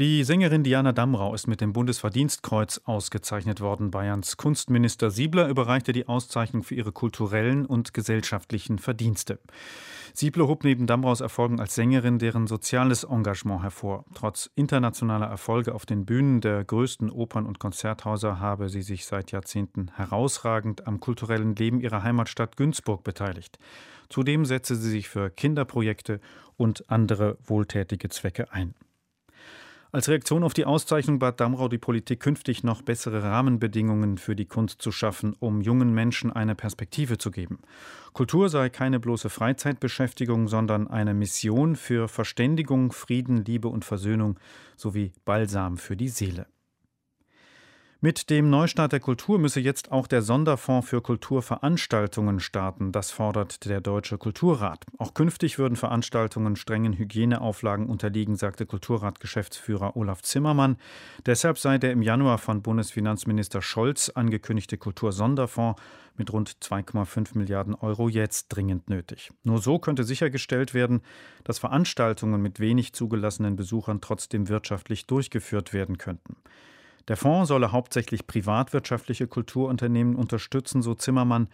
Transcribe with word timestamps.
die 0.00 0.24
Sängerin 0.24 0.64
Diana 0.64 0.90
Damrau 0.90 1.34
ist 1.34 1.46
mit 1.46 1.60
dem 1.60 1.72
Bundesverdienstkreuz 1.72 2.80
ausgezeichnet 2.84 3.60
worden. 3.60 3.92
Bayerns 3.92 4.36
Kunstminister 4.36 5.12
Siebler 5.12 5.46
überreichte 5.46 5.92
die 5.92 6.08
Auszeichnung 6.08 6.64
für 6.64 6.74
ihre 6.74 6.90
kulturellen 6.90 7.64
und 7.64 7.94
gesellschaftlichen 7.94 8.80
Verdienste. 8.80 9.38
Siebler 10.12 10.48
hob 10.48 10.64
neben 10.64 10.88
Damraus 10.88 11.20
Erfolgen 11.20 11.60
als 11.60 11.76
Sängerin 11.76 12.18
deren 12.18 12.48
soziales 12.48 13.04
Engagement 13.04 13.62
hervor. 13.62 14.04
Trotz 14.14 14.50
internationaler 14.56 15.26
Erfolge 15.26 15.72
auf 15.72 15.86
den 15.86 16.04
Bühnen 16.04 16.40
der 16.40 16.64
größten 16.64 17.08
Opern- 17.08 17.46
und 17.46 17.60
Konzerthäuser 17.60 18.40
habe 18.40 18.70
sie 18.70 18.82
sich 18.82 19.06
seit 19.06 19.30
Jahrzehnten 19.30 19.92
herausragend 19.94 20.88
am 20.88 20.98
kulturellen 20.98 21.54
Leben 21.54 21.80
ihrer 21.80 22.02
Heimatstadt 22.02 22.56
Günzburg 22.56 23.04
beteiligt. 23.04 23.60
Zudem 24.08 24.44
setze 24.44 24.74
sie 24.74 24.90
sich 24.90 25.08
für 25.08 25.30
Kinderprojekte 25.30 26.20
und 26.56 26.90
andere 26.90 27.38
wohltätige 27.44 28.08
Zwecke 28.08 28.52
ein. 28.52 28.74
Als 29.94 30.08
Reaktion 30.08 30.42
auf 30.42 30.54
die 30.54 30.64
Auszeichnung 30.64 31.20
bat 31.20 31.38
Damrau 31.38 31.68
die 31.68 31.78
Politik 31.78 32.18
künftig 32.18 32.64
noch 32.64 32.82
bessere 32.82 33.22
Rahmenbedingungen 33.22 34.18
für 34.18 34.34
die 34.34 34.44
Kunst 34.44 34.82
zu 34.82 34.90
schaffen, 34.90 35.36
um 35.38 35.60
jungen 35.60 35.94
Menschen 35.94 36.32
eine 36.32 36.56
Perspektive 36.56 37.16
zu 37.16 37.30
geben. 37.30 37.60
Kultur 38.12 38.48
sei 38.48 38.70
keine 38.70 38.98
bloße 38.98 39.30
Freizeitbeschäftigung, 39.30 40.48
sondern 40.48 40.88
eine 40.88 41.14
Mission 41.14 41.76
für 41.76 42.08
Verständigung, 42.08 42.90
Frieden, 42.90 43.44
Liebe 43.44 43.68
und 43.68 43.84
Versöhnung 43.84 44.40
sowie 44.76 45.12
Balsam 45.24 45.76
für 45.76 45.94
die 45.94 46.08
Seele. 46.08 46.46
Mit 48.04 48.28
dem 48.28 48.50
Neustart 48.50 48.92
der 48.92 49.00
Kultur 49.00 49.38
müsse 49.38 49.60
jetzt 49.60 49.90
auch 49.90 50.06
der 50.06 50.20
Sonderfonds 50.20 50.86
für 50.86 51.00
Kulturveranstaltungen 51.00 52.38
starten. 52.38 52.92
Das 52.92 53.10
fordert 53.10 53.64
der 53.64 53.80
Deutsche 53.80 54.18
Kulturrat. 54.18 54.84
Auch 54.98 55.14
künftig 55.14 55.58
würden 55.58 55.74
Veranstaltungen 55.74 56.54
strengen 56.56 56.92
Hygieneauflagen 56.98 57.86
unterliegen, 57.86 58.36
sagte 58.36 58.66
Kulturrat-Geschäftsführer 58.66 59.96
Olaf 59.96 60.20
Zimmermann. 60.20 60.76
Deshalb 61.24 61.56
sei 61.56 61.78
der 61.78 61.92
im 61.92 62.02
Januar 62.02 62.36
von 62.36 62.60
Bundesfinanzminister 62.60 63.62
Scholz 63.62 64.10
angekündigte 64.10 64.76
Kultursonderfonds 64.76 65.80
mit 66.18 66.30
rund 66.30 66.58
2,5 66.60 67.38
Milliarden 67.38 67.74
Euro 67.74 68.10
jetzt 68.10 68.48
dringend 68.48 68.90
nötig. 68.90 69.30
Nur 69.44 69.62
so 69.62 69.78
könnte 69.78 70.04
sichergestellt 70.04 70.74
werden, 70.74 71.00
dass 71.42 71.58
Veranstaltungen 71.58 72.42
mit 72.42 72.60
wenig 72.60 72.92
zugelassenen 72.92 73.56
Besuchern 73.56 74.02
trotzdem 74.02 74.50
wirtschaftlich 74.50 75.06
durchgeführt 75.06 75.72
werden 75.72 75.96
könnten. 75.96 76.36
Der 77.08 77.16
Fonds 77.16 77.48
solle 77.48 77.72
hauptsächlich 77.72 78.26
privatwirtschaftliche 78.26 79.26
Kulturunternehmen 79.26 80.16
unterstützen, 80.16 80.82
so 80.82 80.94
Zimmermann. 80.94 81.48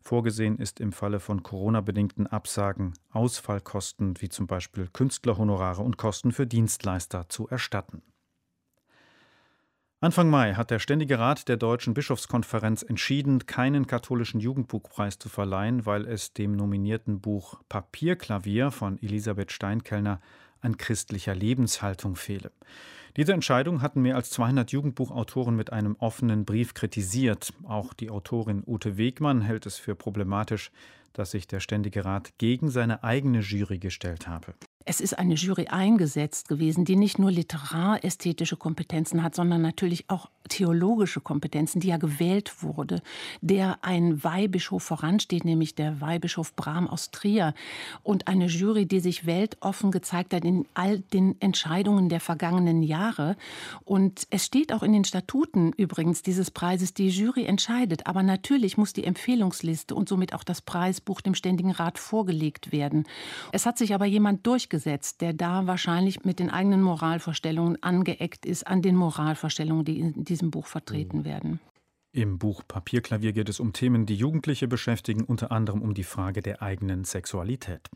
Vorgesehen 0.00 0.58
ist 0.58 0.80
im 0.80 0.92
Falle 0.92 1.20
von 1.20 1.42
Corona-bedingten 1.42 2.26
Absagen 2.26 2.94
Ausfallkosten 3.12 4.14
wie 4.20 4.28
zum 4.28 4.46
Beispiel 4.46 4.88
Künstlerhonorare 4.92 5.82
und 5.82 5.96
Kosten 5.96 6.32
für 6.32 6.46
Dienstleister 6.46 7.28
zu 7.28 7.48
erstatten. 7.48 8.02
Anfang 10.00 10.28
Mai 10.28 10.54
hat 10.54 10.70
der 10.70 10.78
Ständige 10.78 11.18
Rat 11.18 11.48
der 11.48 11.56
Deutschen 11.56 11.94
Bischofskonferenz 11.94 12.82
entschieden, 12.82 13.46
keinen 13.46 13.86
katholischen 13.86 14.40
Jugendbuchpreis 14.40 15.18
zu 15.18 15.28
verleihen, 15.28 15.86
weil 15.86 16.06
es 16.06 16.34
dem 16.34 16.52
nominierten 16.52 17.20
Buch 17.20 17.60
Papierklavier 17.68 18.70
von 18.70 19.02
Elisabeth 19.02 19.52
Steinkellner 19.52 20.20
an 20.60 20.76
christlicher 20.76 21.34
Lebenshaltung 21.34 22.16
fehle. 22.16 22.50
Diese 23.16 23.32
Entscheidung 23.32 23.80
hatten 23.80 24.02
mehr 24.02 24.16
als 24.16 24.28
200 24.30 24.72
Jugendbuchautoren 24.72 25.56
mit 25.56 25.72
einem 25.72 25.96
offenen 25.98 26.44
Brief 26.44 26.74
kritisiert. 26.74 27.54
Auch 27.64 27.94
die 27.94 28.10
Autorin 28.10 28.62
Ute 28.66 28.98
Wegmann 28.98 29.40
hält 29.40 29.64
es 29.64 29.78
für 29.78 29.94
problematisch, 29.94 30.70
dass 31.14 31.30
sich 31.30 31.46
der 31.46 31.60
Ständige 31.60 32.04
Rat 32.04 32.34
gegen 32.36 32.68
seine 32.68 33.02
eigene 33.02 33.40
Jury 33.40 33.78
gestellt 33.78 34.28
habe. 34.28 34.54
Es 34.88 35.00
ist 35.00 35.18
eine 35.18 35.34
Jury 35.34 35.66
eingesetzt 35.66 36.46
gewesen, 36.48 36.84
die 36.84 36.94
nicht 36.94 37.18
nur 37.18 37.32
literärästhetische 37.32 38.56
Kompetenzen 38.56 39.24
hat, 39.24 39.34
sondern 39.34 39.60
natürlich 39.60 40.04
auch 40.08 40.30
theologische 40.48 41.20
Kompetenzen, 41.20 41.80
die 41.80 41.88
ja 41.88 41.96
gewählt 41.96 42.62
wurde, 42.62 43.02
der 43.40 43.78
ein 43.82 44.22
Weihbischof 44.22 44.84
voransteht, 44.84 45.44
nämlich 45.44 45.74
der 45.74 46.00
Weihbischof 46.00 46.54
Bram 46.54 46.86
aus 46.86 47.10
Trier. 47.10 47.52
Und 48.04 48.28
eine 48.28 48.46
Jury, 48.46 48.86
die 48.86 49.00
sich 49.00 49.26
weltoffen 49.26 49.90
gezeigt 49.90 50.32
hat 50.32 50.44
in 50.44 50.66
all 50.74 51.00
den 51.00 51.34
Entscheidungen 51.40 52.08
der 52.08 52.20
vergangenen 52.20 52.84
Jahre. 52.84 53.36
Und 53.84 54.28
es 54.30 54.46
steht 54.46 54.72
auch 54.72 54.84
in 54.84 54.92
den 54.92 55.04
Statuten 55.04 55.72
übrigens 55.72 56.22
dieses 56.22 56.52
Preises, 56.52 56.94
die 56.94 57.08
Jury 57.08 57.44
entscheidet. 57.44 58.06
Aber 58.06 58.22
natürlich 58.22 58.78
muss 58.78 58.92
die 58.92 59.02
Empfehlungsliste 59.02 59.96
und 59.96 60.08
somit 60.08 60.32
auch 60.32 60.44
das 60.44 60.62
Preisbuch 60.62 61.22
dem 61.22 61.34
Ständigen 61.34 61.72
Rat 61.72 61.98
vorgelegt 61.98 62.70
werden. 62.70 63.02
Es 63.50 63.66
hat 63.66 63.78
sich 63.78 63.92
aber 63.92 64.06
jemand 64.06 64.46
durchgesetzt 64.46 64.75
durchgesetzt, 64.76 65.20
der 65.20 65.32
da 65.32 65.66
wahrscheinlich 65.66 66.24
mit 66.24 66.38
den 66.38 66.50
eigenen 66.50 66.82
Moralvorstellungen 66.82 67.82
angeeckt 67.82 68.44
ist 68.46 68.66
an 68.66 68.82
den 68.82 68.96
Moralvorstellungen, 68.96 69.84
die 69.84 70.00
in 70.00 70.24
diesem 70.24 70.50
Buch 70.50 70.66
vertreten 70.66 71.24
werden. 71.24 71.60
Im 72.12 72.38
Buch 72.38 72.62
Papierklavier 72.66 73.32
geht 73.32 73.48
es 73.48 73.60
um 73.60 73.72
Themen, 73.72 74.06
die 74.06 74.14
Jugendliche 74.14 74.68
beschäftigen, 74.68 75.24
unter 75.24 75.52
anderem 75.52 75.82
um 75.82 75.92
die 75.94 76.04
Frage 76.04 76.40
der 76.40 76.62
eigenen 76.62 77.04
Sexualität. 77.04 77.88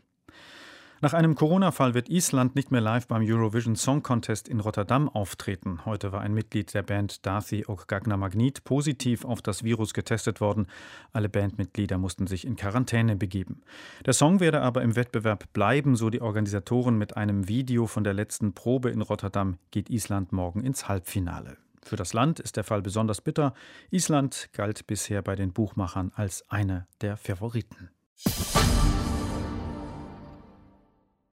Nach 1.03 1.13
einem 1.13 1.33
Corona-Fall 1.33 1.95
wird 1.95 2.09
Island 2.09 2.55
nicht 2.55 2.69
mehr 2.69 2.79
live 2.79 3.07
beim 3.07 3.23
Eurovision 3.25 3.75
Song 3.75 4.03
Contest 4.03 4.47
in 4.47 4.59
Rotterdam 4.59 5.09
auftreten. 5.09 5.83
Heute 5.83 6.11
war 6.11 6.21
ein 6.21 6.35
Mitglied 6.35 6.75
der 6.75 6.83
Band 6.83 7.25
Darthi 7.25 7.65
og 7.65 7.87
Gagna 7.87 8.17
Magnit 8.17 8.63
positiv 8.65 9.25
auf 9.25 9.41
das 9.41 9.63
Virus 9.63 9.95
getestet 9.95 10.41
worden. 10.41 10.67
Alle 11.11 11.27
Bandmitglieder 11.27 11.97
mussten 11.97 12.27
sich 12.27 12.45
in 12.45 12.55
Quarantäne 12.55 13.15
begeben. 13.15 13.63
Der 14.05 14.13
Song 14.13 14.39
werde 14.39 14.61
aber 14.61 14.83
im 14.83 14.95
Wettbewerb 14.95 15.51
bleiben, 15.53 15.95
so 15.95 16.11
die 16.11 16.21
Organisatoren. 16.21 16.99
Mit 16.99 17.17
einem 17.17 17.47
Video 17.47 17.87
von 17.87 18.03
der 18.03 18.13
letzten 18.13 18.53
Probe 18.53 18.91
in 18.91 19.01
Rotterdam 19.01 19.57
geht 19.71 19.89
Island 19.89 20.31
morgen 20.31 20.63
ins 20.63 20.87
Halbfinale. 20.87 21.57
Für 21.81 21.95
das 21.95 22.13
Land 22.13 22.39
ist 22.39 22.57
der 22.57 22.63
Fall 22.63 22.83
besonders 22.83 23.21
bitter. 23.21 23.55
Island 23.89 24.49
galt 24.53 24.85
bisher 24.85 25.23
bei 25.23 25.35
den 25.35 25.51
Buchmachern 25.51 26.11
als 26.13 26.47
einer 26.51 26.85
der 27.01 27.17
Favoriten. 27.17 27.89